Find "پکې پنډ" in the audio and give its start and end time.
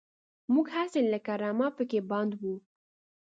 1.77-2.31